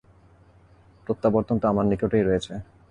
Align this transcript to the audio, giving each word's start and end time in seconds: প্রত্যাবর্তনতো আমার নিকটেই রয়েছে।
প্রত্যাবর্তনতো 1.07 1.65
আমার 1.71 1.85
নিকটেই 1.91 2.23
রয়েছে। 2.25 2.53